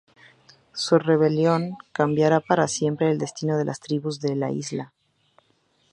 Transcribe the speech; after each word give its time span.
Su 0.73 0.97
rebelión 0.97 1.77
cambiará 1.91 2.39
para 2.39 2.67
siempre 2.67 3.11
el 3.11 3.19
destino 3.19 3.55
de 3.59 3.65
las 3.65 3.79
tribus 3.79 4.19
de 4.19 4.35
la 4.35 4.49
isla. 4.49 4.93